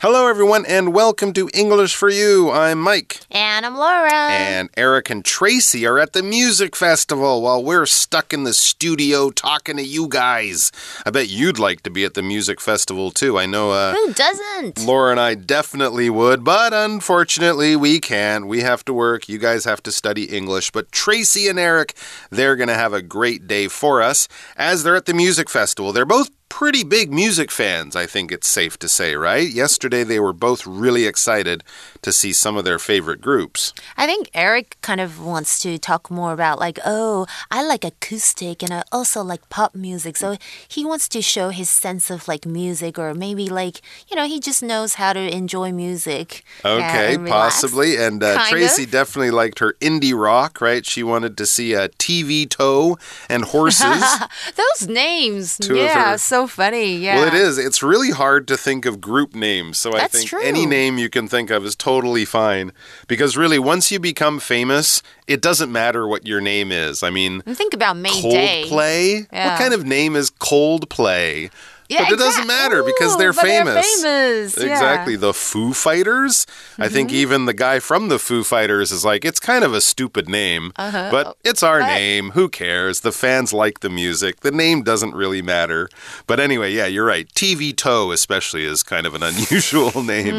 [0.00, 2.52] Hello, everyone, and welcome to English for You.
[2.52, 3.18] I'm Mike.
[3.32, 4.12] And I'm Laura.
[4.12, 9.30] And Eric and Tracy are at the music festival while we're stuck in the studio
[9.30, 10.70] talking to you guys.
[11.04, 13.40] I bet you'd like to be at the music festival too.
[13.40, 13.72] I know.
[13.72, 14.86] Uh, Who doesn't?
[14.86, 18.46] Laura and I definitely would, but unfortunately we can't.
[18.46, 19.28] We have to work.
[19.28, 20.70] You guys have to study English.
[20.70, 21.96] But Tracy and Eric,
[22.30, 25.92] they're going to have a great day for us as they're at the music festival.
[25.92, 29.48] They're both pretty big music fans, I think it's safe to say, right?
[29.48, 31.62] Yesterday they were both really excited
[32.02, 33.72] to see some of their favorite groups.
[33.96, 38.62] I think Eric kind of wants to talk more about, like, oh, I like acoustic
[38.62, 40.16] and I also like pop music.
[40.16, 44.26] So he wants to show his sense of like music, or maybe like, you know,
[44.26, 46.44] he just knows how to enjoy music.
[46.64, 47.96] Okay, and possibly.
[47.96, 48.90] And uh, Tracy of.
[48.90, 50.84] definitely liked her indie rock, right?
[50.84, 52.96] She wanted to see a TV toe
[53.28, 54.04] and horses.
[54.56, 55.58] Those names.
[55.68, 56.96] yeah, so funny.
[56.96, 57.16] Yeah.
[57.16, 57.58] Well, it is.
[57.58, 59.78] It's really hard to think of group names.
[59.78, 60.42] So That's I think true.
[60.42, 62.72] any name you can think of is totally fine.
[63.06, 67.02] Because really, once you become famous, it doesn't matter what your name is.
[67.02, 68.64] I mean, think about Mayday.
[68.66, 69.26] Coldplay?
[69.32, 69.50] Yeah.
[69.50, 71.50] What kind of name is Coldplay?
[71.88, 74.02] Yeah, but it doesn't exact- matter because they're but they're famous.
[74.02, 74.62] famous, yeah.
[74.62, 74.70] Mm-hmm.
[74.72, 75.16] Exactly.
[75.16, 76.46] The Foo Fighters.
[76.78, 79.80] I think even the guy from the Foo Fighters is like, it's kind of a
[79.80, 81.08] stupid name, Uh-huh.
[81.10, 82.30] but it's our But- name.
[82.32, 83.00] Who cares?
[83.00, 84.40] The fans like the music.
[84.40, 85.88] The name doesn't really matter.
[86.26, 87.26] But anyway, yeah, you're right.
[87.34, 90.34] TV Toe, especially, is kind of an unusual name.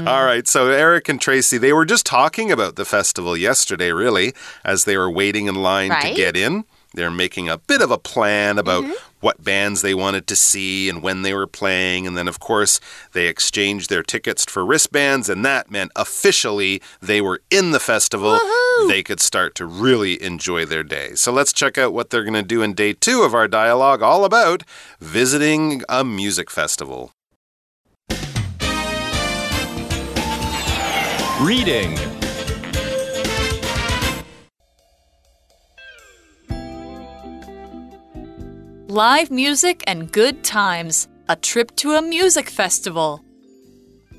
[0.00, 0.08] Hmm.
[0.08, 0.48] All right.
[0.48, 4.96] So Eric and Tracy, they were just talking about the festival yesterday, really, as they
[4.96, 6.64] were waiting in line to get in.
[6.94, 8.84] They're making a bit of a plan about
[9.20, 12.06] what bands they wanted to see and when they were playing.
[12.06, 12.80] And then, of course,
[13.12, 18.38] they exchanged their tickets for wristbands, and that meant officially they were in the festival.
[18.38, 18.88] Woohoo!
[18.88, 21.14] They could start to really enjoy their day.
[21.14, 24.02] So let's check out what they're going to do in day two of our dialogue,
[24.02, 24.62] all about
[25.00, 27.12] visiting a music festival.
[31.40, 32.09] Reading.
[38.90, 41.06] Live music and good times.
[41.28, 43.24] A trip to a music festival.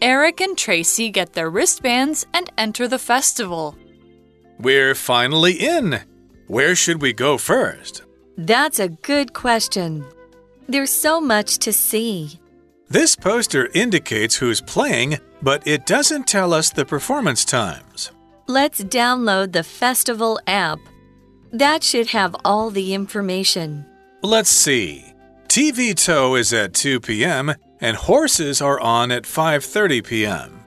[0.01, 3.75] Eric and Tracy get their wristbands and enter the festival.
[4.59, 5.99] We're finally in.
[6.47, 8.03] Where should we go first?
[8.37, 10.05] That's a good question.
[10.69, 12.39] There's so much to see.
[12.87, 18.13] This poster indicates who's playing, but it doesn't tell us the performance times.
[18.47, 20.79] Let's download the festival app.
[21.51, 23.85] That should have all the information.
[24.23, 25.13] Let's see.
[25.47, 27.55] TV tow is at 2 p.m.
[27.79, 30.63] and horses are on at 5:30 p.m.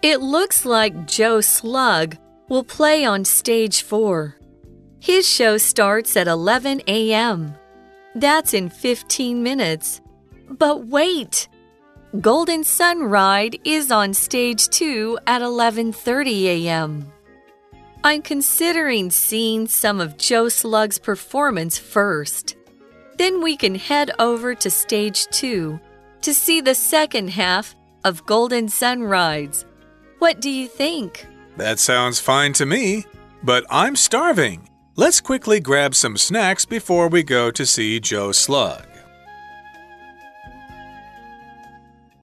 [0.00, 2.16] It looks like Joe Slug
[2.48, 4.36] will play on stage 4.
[5.00, 7.54] His show starts at 11 a.m.
[8.14, 10.00] That's in 15 minutes.
[10.48, 11.48] But wait!
[12.20, 17.12] Golden Sun Ride is on stage 2 at 11:30 a.m.
[18.02, 22.57] I'm considering seeing some of Joe Slug's performance first.
[23.18, 25.78] Then we can head over to stage 2
[26.22, 27.74] to see the second half
[28.04, 29.66] of Golden Sun Rides.
[30.20, 31.26] What do you think?
[31.56, 33.04] That sounds fine to me,
[33.42, 34.68] but I'm starving.
[34.94, 38.86] Let's quickly grab some snacks before we go to see Joe Slug.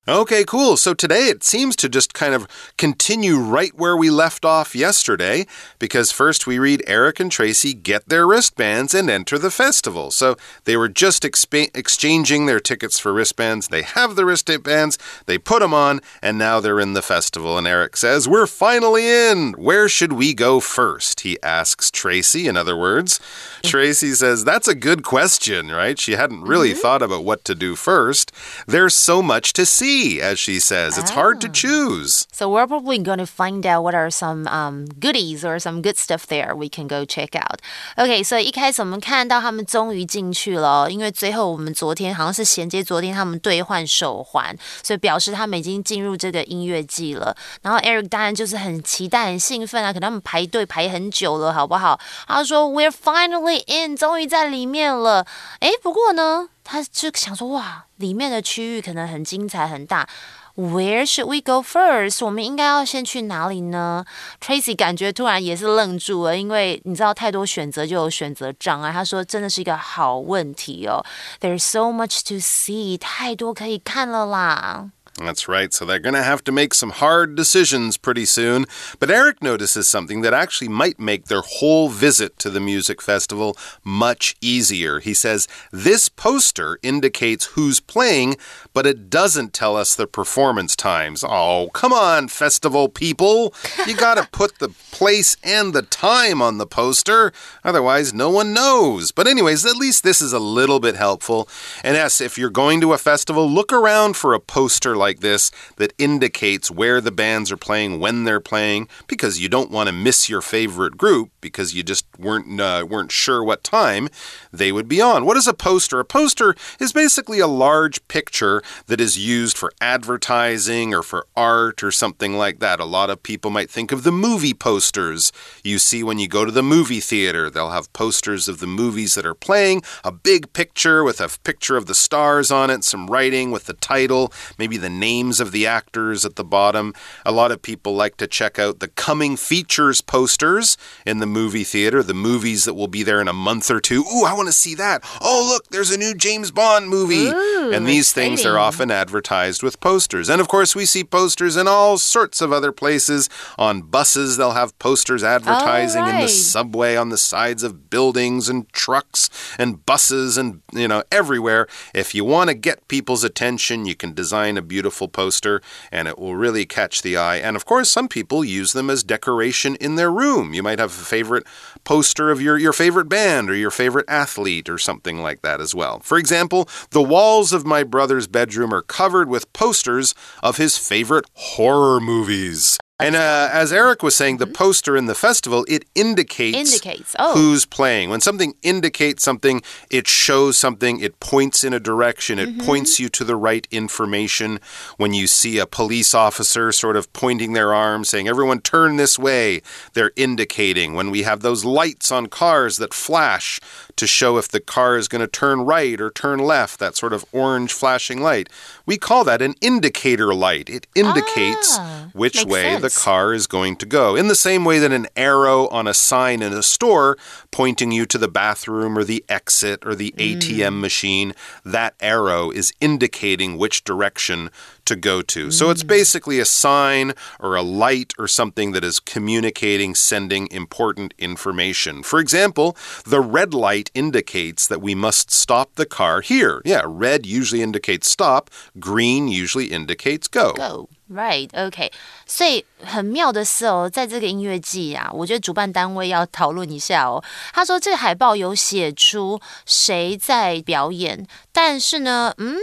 [0.08, 0.78] Okay, cool.
[0.78, 5.48] So today it seems to just kind of continue right where we left off yesterday
[5.80, 10.12] because first we read Eric and Tracy get their wristbands and enter the festival.
[10.12, 13.70] So they were just exchanging their tickets for wristbands.
[13.70, 17.58] They have the wristbands, they put them on, and now they're in the festival.
[17.58, 19.54] And Eric says, We're finally in.
[19.54, 21.22] Where should we go first?
[21.22, 23.18] He asks Tracy, in other words.
[23.18, 23.70] Mm-hmm.
[23.70, 25.98] Tracy says, That's a good question, right?
[25.98, 26.80] She hadn't really mm-hmm.
[26.80, 28.32] thought about what to do first.
[28.68, 30.99] There's so much to see, as she says.
[30.99, 32.27] It's hard to choose.
[32.33, 35.97] So we're probably going to find out what are some um, goodies or some good
[35.97, 37.61] stuff there we can go check out.
[37.97, 47.37] Okay, so 一开始我们看到他们终于进去了，因为最后我们昨天好像是衔接昨天他们兑换手环，所以表示他们已经进入这个音乐季了。
[47.63, 52.01] 然后 Eric 当然就是很期待、很兴奋啊，可能他们排队排很久了，好不好？
[52.27, 55.27] 他说 We're finally in，终于在里面了。
[55.61, 60.10] 诶，不过呢， 他就想说哇，里面的区域可能很精彩很大。
[60.56, 62.26] Where should we go first？
[62.26, 64.06] 我们应该要先去哪里呢
[64.42, 68.92] ？Tracy 感觉突然也是愣住了，因为你知道太多选择就有选择障碍。
[68.92, 71.06] 他说真的是一个好问题哦。
[71.42, 74.92] There's so much to see，太多可以看了啦。
[75.18, 75.74] That's right.
[75.74, 78.66] So they're going to have to make some hard decisions pretty soon.
[79.00, 83.56] But Eric notices something that actually might make their whole visit to the music festival
[83.86, 85.00] much easier.
[85.00, 88.36] He says, This poster indicates who's playing,
[88.76, 91.24] but it doesn't tell us the performance times.
[91.26, 93.54] Oh, come on, festival people.
[93.88, 97.32] You got to put the place and the time on the poster,
[97.64, 99.14] otherwise, no one knows.
[99.14, 101.48] But, anyways, at least this is a little bit helpful.
[101.84, 105.52] And yes, if you're going to a festival, look around for a poster like this
[105.78, 109.94] that indicates where the bands are playing, when they're playing, because you don't want to
[109.94, 114.10] miss your favorite group because you just weren't uh, weren't sure what time
[114.52, 115.26] they would be on.
[115.26, 116.00] What is a poster?
[116.00, 121.84] A poster is basically a large picture that is used for advertising or for art
[121.84, 122.80] or something like that.
[122.80, 125.32] A lot of people might think of the movie posters
[125.64, 127.50] you see when you go to the movie theater.
[127.50, 131.78] They'll have posters of the movies that are playing, a big picture with a picture
[131.78, 135.68] of the stars on it, some writing with the title, maybe the names of the
[135.68, 136.94] actors at the bottom.
[137.26, 141.64] A lot of people like to check out the coming features posters in the movie
[141.64, 144.02] theater, the movies that will be there in a month or two.
[144.02, 145.04] Ooh, I want to see that.
[145.22, 147.28] Oh, look, there's a new James Bond movie.
[147.28, 148.72] Ooh, and these things are exciting.
[148.72, 148.82] Mm-hmm.
[148.82, 150.30] often advertised with posters.
[150.30, 153.30] And of course, we see posters in all sorts of other places.
[153.58, 158.50] On buses, they'll have posters advertising in the oh, subway, on the sides of buildings
[158.50, 161.68] and trucks and buses and, you know, everywhere.
[161.94, 165.62] If you want to get people's attention, you can design a beautiful poster
[165.92, 167.38] and it will really catch the eye.
[167.38, 170.54] And of course, some people use them as decoration in their room.
[170.54, 171.46] You might have a favorite
[171.86, 175.74] poster of your, your favorite band or your favorite athlete or something like that as
[175.74, 176.00] well.
[176.00, 181.26] For example, the walls of my brother's bedroom are covered with posters of his favorite
[181.34, 182.78] horror movies.
[182.98, 187.34] And uh, as Eric was saying, the poster in the festival, it indicates, Indicates, oh.
[187.34, 188.10] who's playing.
[188.10, 189.62] When something indicates something,
[189.92, 194.62] it shows something, it points in a direction, it points you to the right information.
[194.96, 199.20] When you see a police officer sort of pointing their arm, saying, everyone turn this
[199.20, 200.94] way, they're indicating.
[200.94, 203.60] When we have those lights on cars that flash
[203.98, 207.12] to show if the car is going to turn right or turn left, that sort
[207.12, 208.48] of orange flashing light,
[208.86, 210.70] we call that an indicator light.
[210.70, 214.16] It indicates Ah, which way the car is going to go.
[214.16, 217.18] In the same way that an arrow on a sign in a store
[217.50, 220.80] pointing you to the bathroom or the exit or the ATM mm.
[220.82, 221.34] machine,
[221.64, 224.52] that arrow is indicating which direction
[224.87, 225.51] to go to.
[225.51, 231.15] So it's basically a sign or a light or something that is communicating, sending important
[231.19, 232.03] information.
[232.03, 236.61] For example, the red light indicates that we must stop the car here.
[236.65, 238.51] Yeah, red usually indicates stop,
[238.81, 240.55] green usually indicates go.
[240.55, 241.93] Go right, OK。
[242.27, 247.23] 所以很妙的是哦，在这个音乐季啊，我觉得主办单位要讨论一下哦。
[247.53, 252.57] 他说这个海报有写出谁在表演，但是呢，嗯。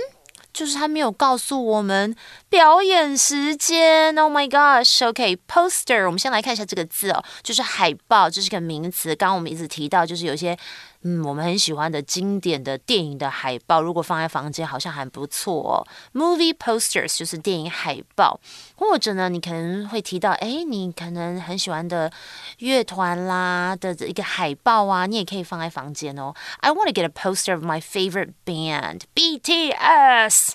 [0.52, 2.14] 就是他没有告诉我们
[2.48, 4.16] 表演时间。
[4.16, 9.14] Oh my gosh！OK，poster，、我们先来看一下这个字哦，就是海报，这是个名词。
[9.16, 10.56] 刚刚我们一直提到，就是有些
[11.03, 15.87] 嗯我们很喜欢的经典的电影的海报，如果放在房间好像还不错哦。
[16.13, 18.39] Movie posters 就是电影海报，
[18.75, 22.11] 或者呢，你可能会提到，哎，你可能很喜欢的
[22.57, 26.33] 乐团啦的一个海报啊，你也可以放在房间哦。
[26.59, 30.53] I want to get a poster of my favorite band, BTS.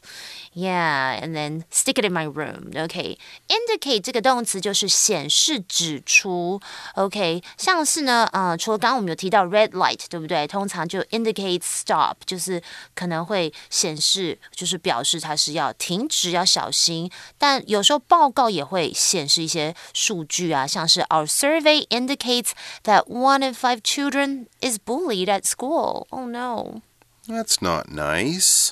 [0.54, 2.72] Yeah, and then stick it in my room.
[2.76, 3.18] OK,
[3.48, 6.60] indicate 这个动词就是显示、指出。
[6.96, 10.35] OK，像是呢，呃，除了刚刚我们有提到 red light，对不对？
[10.46, 12.62] 通常就 indicate stop，就是
[12.94, 17.10] 可能会显示，就是表示它是要停止，要小心。
[17.38, 22.50] 但有时候报告也会显示一些数据啊，像是 Our survey indicates
[22.84, 26.06] that one in five children is bullied at school.
[26.10, 26.82] Oh no.
[27.26, 28.70] That's not nice.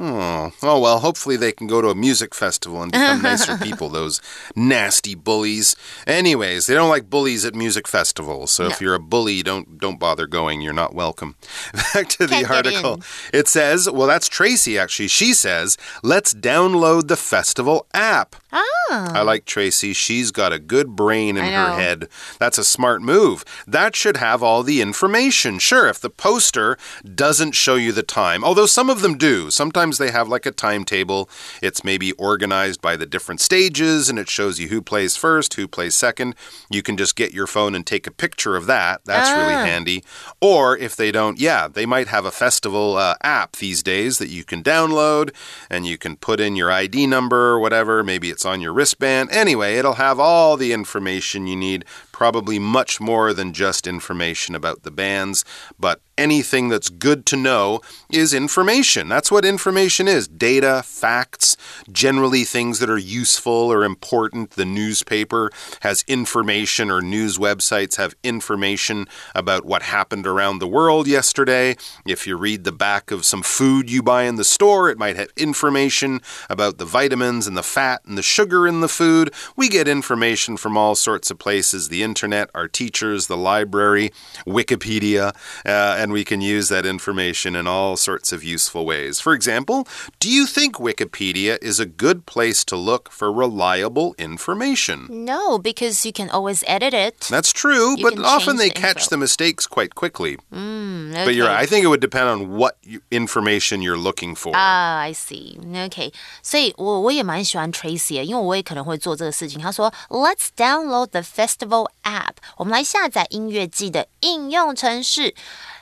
[0.00, 3.88] Oh, oh well, hopefully they can go to a music festival and become nicer people,
[3.88, 4.20] those
[4.54, 5.74] nasty bullies.
[6.06, 8.52] Anyways, they don't like bullies at music festivals.
[8.52, 10.60] So if you're a bully, don't don't bother going.
[10.60, 11.34] You're not welcome.
[11.94, 13.02] Back to the Can't get article.
[13.32, 15.08] It says, well, that's Tracy actually.
[15.08, 18.36] She says, let's download the festival app.
[18.50, 19.92] I like Tracy.
[19.92, 22.08] She's got a good brain in her head.
[22.38, 23.44] That's a smart move.
[23.66, 25.58] That should have all the information.
[25.58, 26.78] Sure, if the poster
[27.14, 29.50] doesn't show you the time, although some of them do.
[29.50, 31.28] Sometimes they have like a timetable.
[31.60, 35.68] It's maybe organized by the different stages and it shows you who plays first, who
[35.68, 36.34] plays second.
[36.70, 39.02] You can just get your phone and take a picture of that.
[39.04, 39.64] That's really Ah.
[39.64, 40.02] handy.
[40.40, 44.28] Or if they don't, yeah, they might have a festival uh, app these days that
[44.30, 45.34] you can download
[45.68, 48.02] and you can put in your ID number or whatever.
[48.02, 49.30] Maybe it's on your wristband.
[49.30, 51.84] Anyway, it'll have all the information you need
[52.18, 55.44] probably much more than just information about the bands,
[55.78, 59.08] but anything that's good to know is information.
[59.08, 61.56] That's what information is data, facts,
[61.92, 64.50] generally things that are useful or important.
[64.50, 71.06] The newspaper has information, or news websites have information about what happened around the world
[71.06, 71.76] yesterday.
[72.04, 75.14] If you read the back of some food you buy in the store, it might
[75.14, 76.20] have information
[76.50, 79.32] about the vitamins and the fat and the sugar in the food.
[79.54, 84.11] We get information from all sorts of places the internet, our teachers, the library,
[84.47, 85.33] Wikipedia,
[85.65, 89.19] uh, and we can use that information in all sorts of useful ways.
[89.19, 89.85] For example,
[90.19, 95.07] do you think Wikipedia is a good place to look for reliable information?
[95.09, 97.27] No, because you can always edit it.
[97.29, 99.09] That's true, You but can often change they the catch info.
[99.09, 100.37] the mistakes quite quickly.
[100.53, 101.53] Mm, But you're okay.
[101.55, 101.63] right.
[101.63, 104.53] I think it would depend on what you, information you're looking for.
[104.55, 105.57] Ah, I see.
[105.85, 109.59] OK，所以我我也蛮喜欢 Tracy 的，因为我也可能会做这个事情。
[109.59, 115.34] 他说，Let's download the festival app，我们来下载音乐季的应用程式。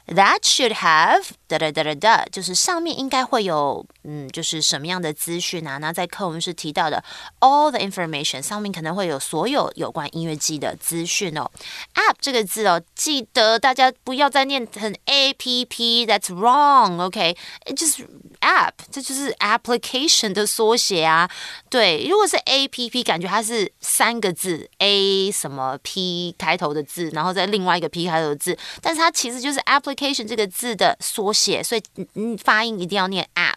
[0.07, 5.79] That should have 哒哒哒哒哒，就是上面应该会有，嗯，就是什么样的资讯啊？
[5.79, 7.03] 那在课文是提到的
[7.41, 11.51] all the information，上面可能会有所有有关音乐季的资讯哦。
[11.95, 17.37] App 这个字哦，记得大家不要再念成 A P P，That's wrong，OK？、
[17.75, 18.09] 就是
[18.41, 21.29] app，这就是 application 的缩写啊。
[21.69, 33.57] 对，如果是 A P P，感觉它是三个字 A 什么 P 开头的字，然后再另外一个 P 开头的字，但是它其实就是 applic cation 这个字的缩写，所以嗯嗯发音一定要念 app。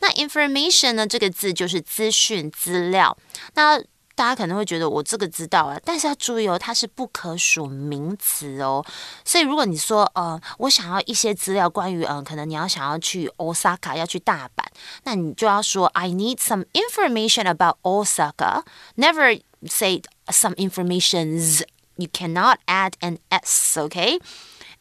[0.00, 3.16] 那 information 呢，这个字就是资讯资料。
[3.54, 3.82] 那
[4.14, 8.84] 大家可能会觉得我这个知道啊，但是要注意哦，它是不可数名词哦。
[9.24, 14.64] 所以如果你说呃，我想要一些资料关于嗯、呃，可能你要想要去 Osaka，要去大阪，
[15.04, 18.64] 那你就要说 I need some information about Osaka.
[18.96, 21.62] Never say some informations.
[21.94, 23.76] You cannot add an s.
[23.78, 24.18] Okay.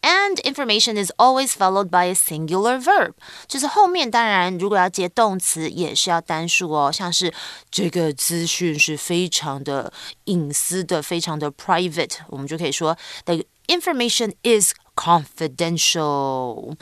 [0.07, 3.13] And information is always followed by a singular verb，
[3.47, 7.33] 就是后面当然如果要接动词也是要单数哦，像是
[7.71, 9.93] 这个资讯是非常的
[10.25, 12.97] 隐私的，非常的 private，我们就可以说
[13.27, 16.77] the information is confidential.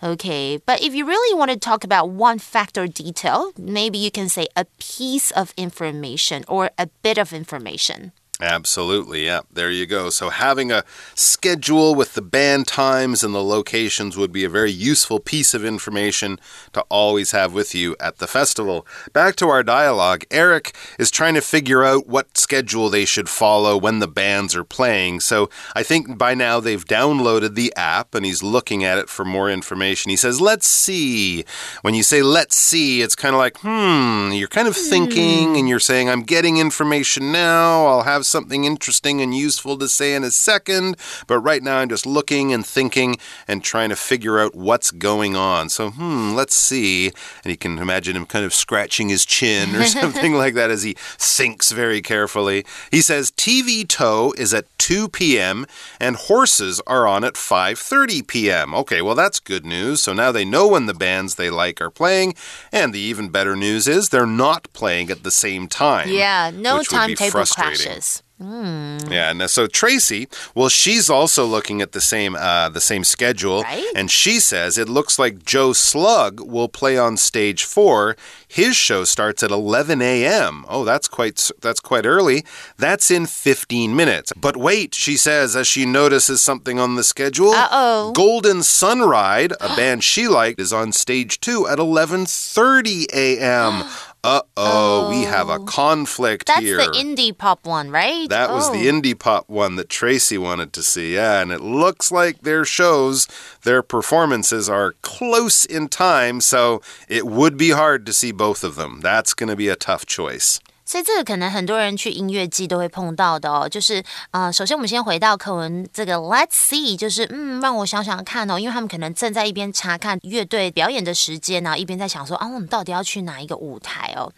[0.00, 4.10] Okay, but if you really want to talk about one fact or detail, maybe you
[4.10, 8.12] can say a piece of information or a bit of information.
[8.41, 9.41] Absolutely, yeah.
[9.53, 10.09] There you go.
[10.09, 10.83] So, having a
[11.13, 15.63] schedule with the band times and the locations would be a very useful piece of
[15.63, 16.39] information
[16.73, 18.87] to always have with you at the festival.
[19.13, 20.23] Back to our dialogue.
[20.31, 24.63] Eric is trying to figure out what schedule they should follow when the bands are
[24.63, 25.19] playing.
[25.19, 29.23] So, I think by now they've downloaded the app and he's looking at it for
[29.23, 30.09] more information.
[30.09, 31.45] He says, Let's see.
[31.83, 35.69] When you say let's see, it's kind of like, hmm, you're kind of thinking and
[35.69, 37.85] you're saying, I'm getting information now.
[37.85, 40.97] I'll have something interesting and useful to say in a second.
[41.27, 45.35] But right now, I'm just looking and thinking and trying to figure out what's going
[45.35, 45.69] on.
[45.69, 47.07] So, hmm, let's see.
[47.43, 50.83] And you can imagine him kind of scratching his chin or something like that as
[50.83, 52.65] he thinks very carefully.
[52.89, 55.65] He says TV tow is at 2 p.m.
[55.99, 58.73] and horses are on at 5:30 p.m.
[58.73, 60.01] Okay, well that's good news.
[60.01, 62.33] So now they know when the bands they like are playing,
[62.71, 66.09] and the even better news is they're not playing at the same time.
[66.09, 68.20] Yeah, no which would be timetable frustrating.
[68.41, 69.11] Crashes.
[69.11, 73.63] Yeah, and so Tracy, well, she's also looking at the same uh, the same schedule,
[73.63, 73.85] Right.
[73.95, 78.15] and she says it looks like Joe Slug will play on stage four.
[78.47, 80.65] His show starts at 11 a.m.
[80.67, 82.45] Oh, that's quite that's quite early.
[82.77, 84.33] That's in 15 minutes.
[84.35, 87.51] But wait, she says as she notices something on the schedule.
[87.51, 88.11] Uh-oh.
[88.13, 93.83] Golden Sunride, a band she liked, is on stage two at 11:30 a.m.
[94.23, 96.77] Uh oh, we have a conflict That's here.
[96.77, 98.29] the indie pop one, right?
[98.29, 98.71] That was Oh.
[98.73, 101.15] the indie pop one that Tracy wanted to see.
[101.15, 103.27] Yeah, and it looks like their shows,
[103.63, 108.75] their performances are close in time, so it would be hard to see both of
[108.75, 108.99] them.
[109.01, 110.59] That's going to be a tough choice.
[110.91, 124.29] 所以这个可能很多人去音乐季都会碰到的哦，就是呃，首先我们先回到课文这个 Let's see，就是嗯，让我想想看哦，因为他们可能正在一边查看乐队表演的时间，然后一边在想说啊，我们到底要去哪一个舞台哦？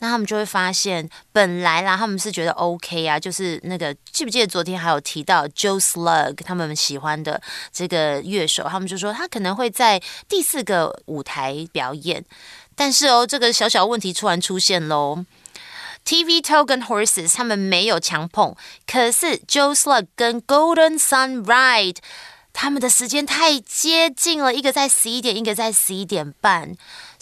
[0.00, 7.40] 那他们就会发现，本来啦，他们是觉得 OK 啊，就是那个记不记得昨天还有提到 Joe Slug 他们喜欢的
[7.72, 12.22] 这个乐手，他们就说他可能会在第四个舞台表演，
[12.76, 15.24] 但是哦，这个小小问题突然出现喽。
[16.04, 18.56] TV Token Horses 他们没有强碰，
[18.86, 21.98] 可是 Joe Slug 跟 Golden Sun Ride
[22.52, 26.74] 他们的时间太接近了，一个在十一点，一个在十一点半，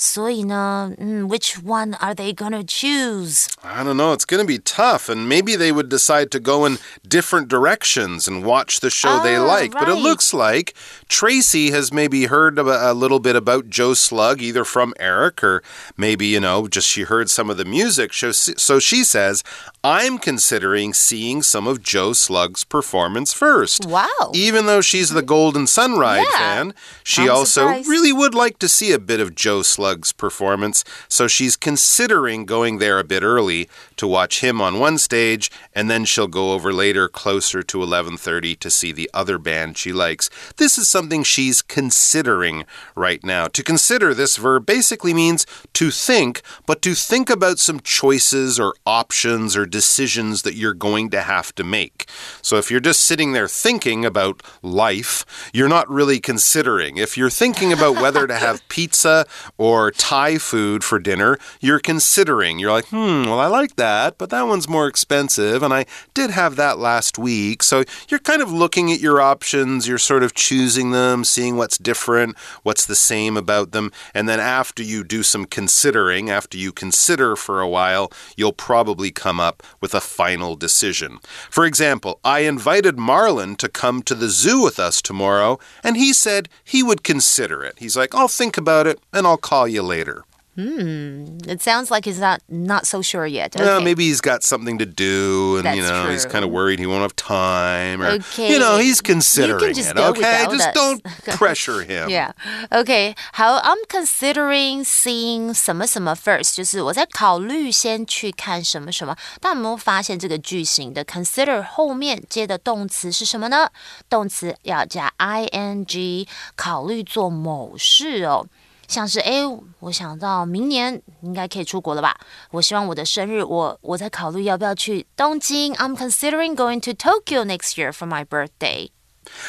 [0.02, 0.94] So, you know,
[1.28, 3.48] which one are they going to choose?
[3.62, 4.14] I don't know.
[4.14, 5.10] It's going to be tough.
[5.10, 9.22] And maybe they would decide to go in different directions and watch the show oh,
[9.22, 9.74] they ah, like.
[9.74, 9.84] Right.
[9.84, 10.74] But it looks like
[11.08, 15.62] Tracy has maybe heard a, a little bit about Joe Slug, either from Eric or
[15.98, 18.14] maybe, you know, just she heard some of the music.
[18.14, 19.44] So she says,
[19.84, 23.84] I'm considering seeing some of Joe Slug's performance first.
[23.84, 24.30] Wow.
[24.32, 26.38] Even though she's the Golden Sunrise yeah.
[26.38, 27.88] fan, she I'm also surprised.
[27.88, 30.84] really would like to see a bit of Joe Slug Performance.
[31.08, 35.90] So she's considering going there a bit early to watch him on one stage, and
[35.90, 40.30] then she'll go over later closer to 11:30 to see the other band she likes.
[40.56, 43.46] This is something she's considering right now.
[43.48, 48.74] To consider this verb basically means to think, but to think about some choices or
[48.86, 52.06] options or decisions that you're going to have to make.
[52.42, 56.96] So if you're just sitting there thinking about life, you're not really considering.
[56.96, 59.26] If you're thinking about whether to have pizza
[59.58, 62.58] or Thai food for dinner, you're considering.
[62.58, 66.30] You're like, hmm, well, I like that, but that one's more expensive, and I did
[66.30, 67.62] have that last week.
[67.62, 71.78] So you're kind of looking at your options, you're sort of choosing them, seeing what's
[71.78, 76.72] different, what's the same about them, and then after you do some considering, after you
[76.72, 81.18] consider for a while, you'll probably come up with a final decision.
[81.50, 86.12] For example, I invited Marlon to come to the zoo with us tomorrow, and he
[86.12, 87.78] said he would consider it.
[87.78, 90.23] He's like, I'll think about it and I'll call you later.
[90.57, 93.53] It sounds like he's not not so sure yet.
[93.59, 93.83] Well, Okay.
[93.83, 96.31] maybe he's got something to do, and you That's know he's true.
[96.31, 98.53] kind of worried he won't have time, or Okay.
[98.53, 99.97] you know he's considering just it.
[99.97, 100.73] go Okay, without just us.
[100.73, 101.03] don't
[101.37, 102.07] pressure him.
[102.09, 102.31] Yeah.
[102.71, 103.15] Okay.
[103.33, 109.17] 好，I'm considering seeing 什么什么 first，就是我在考虑先去看什么什么。
[109.41, 113.69] 但有没有发现这个句型的 consider 后面接的动词是什么呢？
[114.09, 118.47] 动词要加 ing，考虑做某事哦。
[118.89, 119.43] 像是诶，
[119.79, 122.15] 我想到明年应该可以出国了吧？
[122.51, 125.73] 我希望我的生日，我我在考虑要不要去东京。
[125.75, 128.89] I'm considering going to Tokyo next year for my birthday.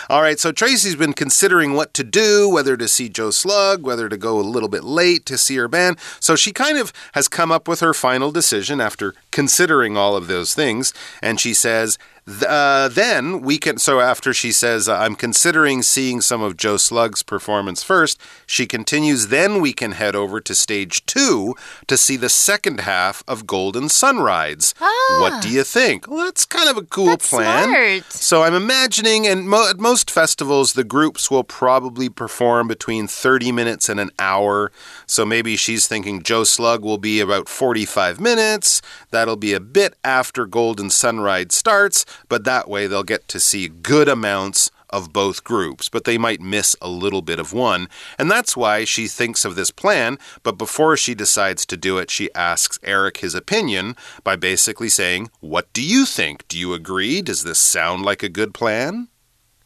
[0.08, 4.08] All right, so Tracy's been considering what to do, whether to see Joe Slug, whether
[4.08, 5.98] to go a little bit late to see her band.
[6.18, 10.28] So she kind of has come up with her final decision after considering all of
[10.28, 10.94] those things.
[11.20, 12.09] And she says, th-
[12.47, 13.77] uh, then we can.
[13.77, 18.65] So after she says, uh, I'm considering seeing some of Joe Slug's performance first, she
[18.67, 21.55] continues, then we can head over to stage two
[21.87, 24.73] to see the second half of Golden Sunrides.
[25.19, 26.07] What do you think?
[26.07, 27.69] Well, that's kind of a cool That's plan.
[27.69, 28.11] smart.
[28.13, 33.51] So I'm imagining, and mo at most festivals, the groups will probably perform between 30
[33.51, 34.71] minutes and an hour.
[35.05, 38.81] So maybe she's thinking Joe Slug will be about 45 minutes.
[39.09, 43.67] That'll be a bit after Golden Sunrise starts, but that way they'll get to see
[43.67, 47.87] good amounts of both groups, but they might miss a little bit of one.
[48.19, 50.17] And that's why she thinks of this plan.
[50.43, 55.29] But before she decides to do it, she asks Eric his opinion by basically saying,
[55.39, 56.47] What do you think?
[56.47, 57.21] Do you agree?
[57.21, 59.07] Does this sound like a good plan?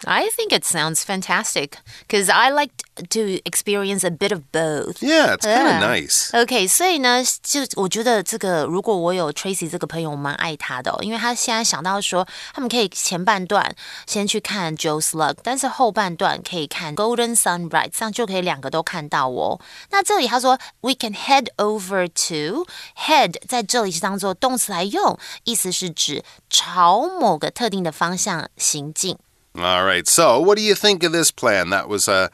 [0.06, 1.72] I think it sounds fantastic
[2.08, 2.70] because I like
[3.10, 5.02] to experience a bit of both.
[5.02, 6.00] Yeah, it's kind of Yeah.
[6.00, 6.30] nice.
[6.32, 13.76] OK，所以呢，就我觉得这个，如果我有 Tracy 这个朋友，我蛮爱他的、哦，因为他现在想到说，他们可以前半段
[14.06, 19.60] 先去看 Joe Slug，但是后半段可以看 Golden Sunrise，这样就可以两个都看到哦。
[19.90, 29.18] 那这里他说 We can head over to head，在这里是当做动词来用，意思是指朝某个特定的方向行进。
[29.57, 30.05] All right.
[30.05, 31.69] So, what do you think of this plan?
[31.69, 32.27] That was uh,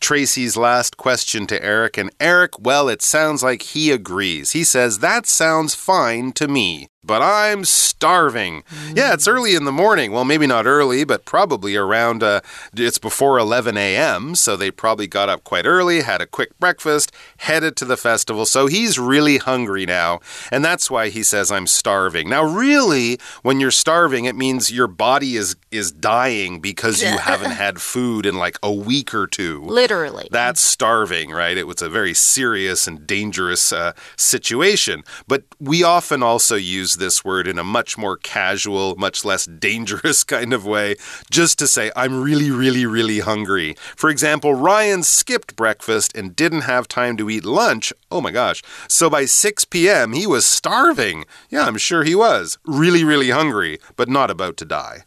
[0.00, 1.96] Tracy's last question to Eric.
[1.96, 4.50] And Eric, well, it sounds like he agrees.
[4.50, 6.88] He says, That sounds fine to me.
[7.06, 8.64] But I'm starving.
[8.94, 10.12] Yeah, it's early in the morning.
[10.12, 12.40] Well, maybe not early, but probably around, uh,
[12.76, 14.34] it's before 11 a.m.
[14.34, 18.44] So they probably got up quite early, had a quick breakfast, headed to the festival.
[18.44, 20.20] So he's really hungry now.
[20.50, 22.28] And that's why he says, I'm starving.
[22.28, 27.52] Now, really, when you're starving, it means your body is, is dying because you haven't
[27.52, 29.62] had food in like a week or two.
[29.64, 30.28] Literally.
[30.30, 31.56] That's starving, right?
[31.56, 35.04] It was a very serious and dangerous uh, situation.
[35.28, 40.24] But we often also use this word in a much more casual, much less dangerous
[40.36, 40.96] kind of way,
[41.30, 43.76] just to say, I'm really, really, really hungry.
[43.96, 47.92] For example, Ryan skipped breakfast and didn't have time to eat lunch.
[48.10, 48.62] Oh my gosh.
[48.88, 51.24] So by 6 p.m., he was starving.
[51.50, 52.58] Yeah, I'm sure he was.
[52.64, 55.04] Really, really hungry, but not about to die.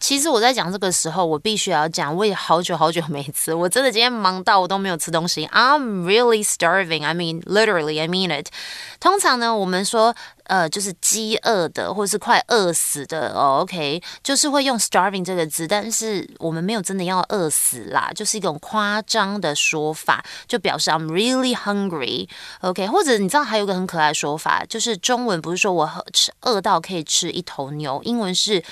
[0.00, 5.46] 其实我在讲这个时候，我必须要讲，我也好久好久没吃，我真的今天忙到我都没有吃东西。
[5.48, 7.04] I'm really starving.
[7.04, 8.46] I mean, literally, I mean it.
[8.98, 13.60] 通常呢，我们说呃，就是饥饿的，或是快饿死的哦。
[13.60, 22.26] OK，就是会用 starving 这个字，但是我们没有真的要饿死啦，就是一种夸张的说法，就表示 I'm really hungry。
[22.62, 28.64] OK，或者你知道还有个很可爱的说法，就是中文不是说我吃饿到可以吃一头牛，英文是。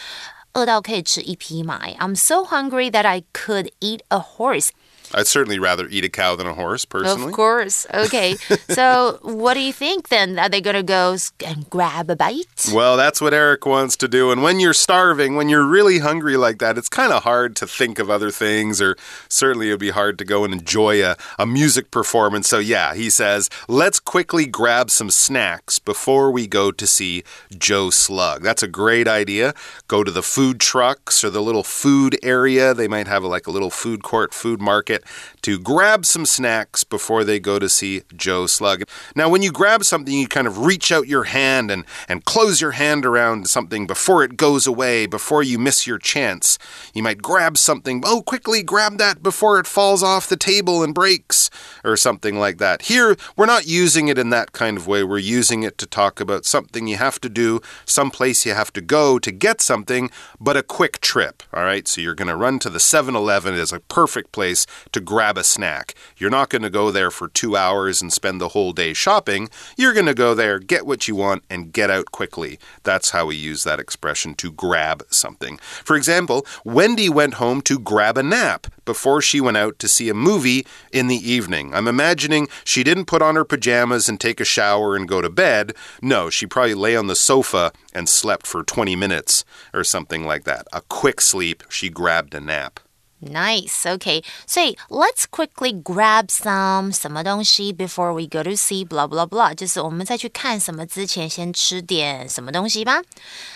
[0.58, 1.88] 饿到可以吃一匹马。
[1.88, 4.70] I'm so hungry that I could eat a horse.
[5.15, 7.29] I'd certainly rather eat a cow than a horse, personally.
[7.29, 7.87] Of course.
[7.93, 8.35] Okay.
[8.69, 10.39] so, what do you think then?
[10.39, 12.71] Are they going to go and grab a bite?
[12.73, 14.31] Well, that's what Eric wants to do.
[14.31, 17.67] And when you're starving, when you're really hungry like that, it's kind of hard to
[17.67, 18.97] think of other things, or
[19.29, 22.49] certainly it'd be hard to go and enjoy a, a music performance.
[22.49, 27.25] So, yeah, he says, let's quickly grab some snacks before we go to see
[27.57, 28.43] Joe Slug.
[28.43, 29.55] That's a great idea.
[29.87, 32.75] Go to the food trucks or the little food area.
[32.75, 34.98] They might have like a little food court, food market
[35.43, 38.85] to grab some snacks before they go to see Joe Slug.
[39.15, 42.61] Now, when you grab something, you kind of reach out your hand and, and close
[42.61, 46.59] your hand around something before it goes away, before you miss your chance.
[46.95, 50.95] You might grab something, oh, quickly grab that before it falls off the table and
[50.95, 51.51] breaks,
[51.85, 52.83] or something like that.
[52.83, 55.05] Here, we're not using it in that kind of way.
[55.05, 58.81] We're using it to talk about something you have to do, someplace you have to
[58.81, 61.43] go to get something, but a quick trip.
[61.53, 64.67] All right, so you're going to run to the 7 Eleven, is a perfect place
[64.93, 65.95] to grab a snack.
[66.17, 69.49] You're not going to go there for two hours and spend the whole day shopping.
[69.77, 72.59] You're going to go there, get what you want, and get out quickly.
[72.83, 75.59] That's how we use that expression to grab something.
[75.59, 80.09] For example, Wendy went home to grab a nap before she went out to see
[80.09, 81.75] a movie in the evening.
[81.75, 85.29] I'm imagining she didn't put on her pajamas and take a shower and go to
[85.29, 85.75] bed.
[86.01, 90.45] No, she probably lay on the sofa and slept for 20 minutes or something like
[90.45, 90.67] that.
[90.73, 91.63] A quick sleep.
[91.69, 92.81] She grabbed a nap.
[93.26, 93.86] Nice.
[93.86, 94.22] Okay.
[94.46, 103.02] So let's quickly grab some 什么东西 before we go to see blah blah blah，就是我们在去看什么之前，先吃点什么东西吧。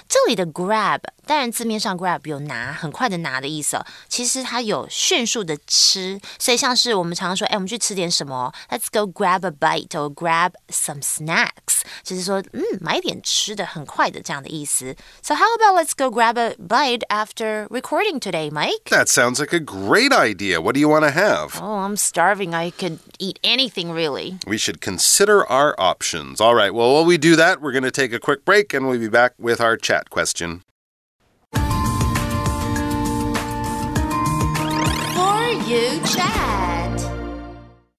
[0.08, 3.78] 这里的 grab，当然字面上 grab 有拿，很快的拿的意思。
[4.08, 8.54] 其实它有迅速的吃，所以像是我们常常说，哎，我们去吃点什么？
[8.70, 14.96] Let's go grab a bite or grab some snacks，就是说，嗯，买点吃的，很快的这样的意思。
[15.22, 18.86] So how about let's go grab a bite after recording today, Mike?
[18.86, 20.61] That sounds like a great idea.
[20.61, 21.59] What do you want to have?
[21.61, 22.55] Oh, I'm starving.
[22.55, 24.39] I could eat anything, really.
[24.47, 26.41] We should consider our options.
[26.41, 28.89] All right, well, while we do that, we're going to take a quick break and
[28.89, 30.63] we'll be back with our chat question.
[31.53, 31.61] For
[35.67, 36.43] you chat.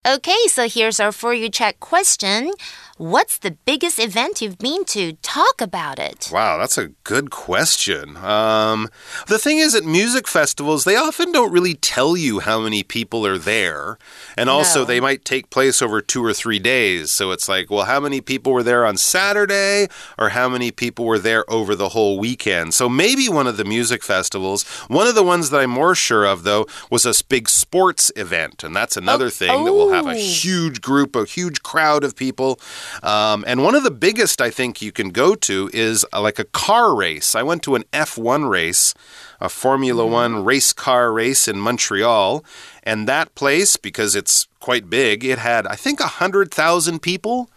[0.06, 2.52] Okay, so here's our For You chat question.
[2.98, 5.14] What's the biggest event you've been to?
[5.24, 6.30] Talk about it.
[6.32, 8.18] Wow, that's a good question.
[8.18, 8.88] Um,
[9.28, 13.26] the thing is, at music festivals, they often don't really tell you how many people
[13.26, 13.98] are there.
[14.38, 14.86] And also, no.
[14.86, 17.10] they might take place over two or three days.
[17.10, 19.88] So it's like, well, how many people were there on Saturday
[20.20, 22.76] or how many people were there over the whole weekend?
[22.76, 26.26] So maybe one of the music festivals, one of the ones that I'm more sure
[26.26, 28.64] of, though, was a big sports event.
[28.64, 29.66] And that's another oh, thing oh.
[29.66, 30.16] that will have a oh.
[30.16, 32.60] huge group, a huge crowd of people.
[33.02, 36.40] Um, and one of the biggest I think you can go to is uh, like
[36.40, 37.36] a car race.
[37.36, 38.94] I went to an F1 race,
[39.40, 40.14] a Formula mm-hmm.
[40.14, 42.44] One race car race in Montreal.
[42.84, 47.50] And that place, because it's quite big, it had, I think, 100,000 people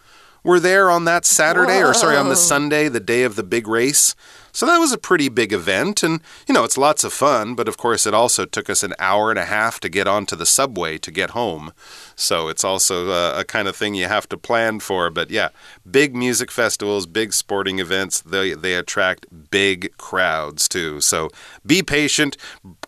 [0.43, 1.89] were there on that Saturday, Whoa.
[1.89, 4.15] or sorry, on the Sunday, the day of the big race.
[4.51, 7.67] So that was a pretty big event, and you know, it's lots of fun, but
[7.67, 10.45] of course, it also took us an hour and a half to get onto the
[10.45, 11.73] subway to get home.
[12.15, 15.09] So it's also a, a kind of thing you have to plan for.
[15.09, 15.49] But yeah,
[15.89, 21.01] big music festivals, big sporting events, they, they attract big crowds too.
[21.01, 21.29] So
[21.65, 22.37] be patient,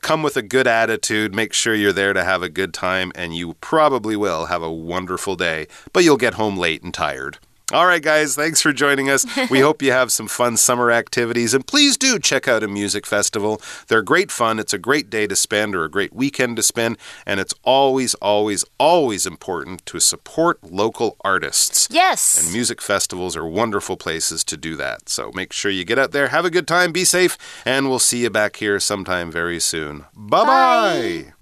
[0.02, 3.36] come with a good attitude, make sure you're there to have a good time, and
[3.36, 7.38] you probably will have a wonderful day, but you'll get home late and tired.
[7.72, 9.28] All right, guys, thanks for joining us.
[9.52, 11.54] We hope you have some fun summer activities.
[11.54, 13.62] And please do check out a music festival.
[13.88, 14.58] They're great fun.
[14.58, 16.98] It's a great day to spend or a great weekend to spend.
[17.28, 21.88] And it's always, always, always important to support local artists.
[21.92, 22.44] Yes.
[22.44, 25.08] And music festivals are wonderful places to do that.
[25.08, 28.00] So make sure you get out there, have a good time, be safe, and we'll
[28.00, 30.06] see you back here sometime very soon.
[30.16, 31.34] Bye bye.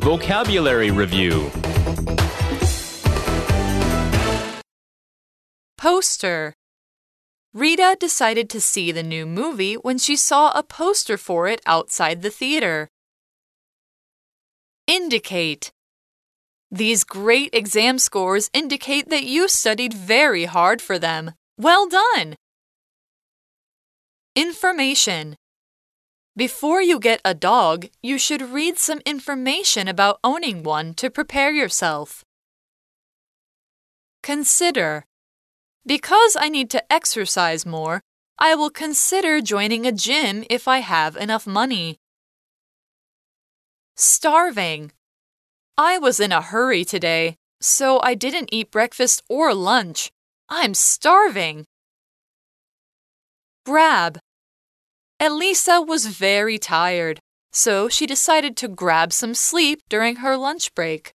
[0.00, 1.50] Vocabulary Review
[5.78, 6.54] Poster.
[7.54, 12.22] Rita decided to see the new movie when she saw a poster for it outside
[12.22, 12.88] the theater.
[14.88, 15.70] Indicate.
[16.72, 21.34] These great exam scores indicate that you studied very hard for them.
[21.56, 22.34] Well done!
[24.34, 25.36] Information.
[26.36, 31.52] Before you get a dog, you should read some information about owning one to prepare
[31.52, 32.24] yourself.
[34.24, 35.04] Consider.
[35.88, 38.02] Because I need to exercise more,
[38.38, 41.96] I will consider joining a gym if I have enough money.
[43.96, 44.92] Starving.
[45.78, 50.10] I was in a hurry today, so I didn't eat breakfast or lunch.
[50.50, 51.64] I'm starving.
[53.64, 54.18] Grab.
[55.18, 57.18] Elisa was very tired,
[57.50, 61.14] so she decided to grab some sleep during her lunch break.